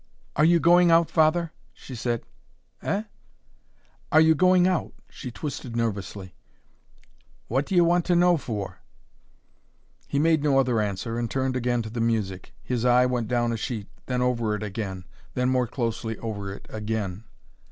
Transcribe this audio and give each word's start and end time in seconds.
"Are 0.35 0.45
you 0.45 0.59
going 0.59 0.89
out, 0.89 1.11
Father?" 1.11 1.51
she 1.73 1.93
said. 1.93 2.23
"Eh?" 2.81 3.03
"Are 4.11 4.19
you 4.19 4.33
going 4.33 4.65
out?" 4.67 4.93
She 5.11 5.29
twisted 5.29 5.75
nervously. 5.75 6.33
"What 7.47 7.67
do 7.67 7.75
you 7.75 7.83
want 7.85 8.05
to 8.05 8.15
know 8.15 8.35
for?" 8.35 8.79
He 10.07 10.17
made 10.17 10.41
no 10.41 10.57
other 10.57 10.81
answer, 10.81 11.19
and 11.19 11.29
turned 11.29 11.55
again 11.55 11.83
to 11.83 11.91
the 11.91 12.01
music. 12.01 12.51
His 12.63 12.83
eye 12.83 13.05
went 13.05 13.27
down 13.27 13.51
a 13.53 13.57
sheet 13.57 13.89
then 14.07 14.23
over 14.23 14.55
it 14.55 14.63
again 14.63 15.03
then 15.35 15.49
more 15.49 15.67
closely 15.67 16.17
over 16.17 16.51
it 16.51 16.65
again. 16.69 17.25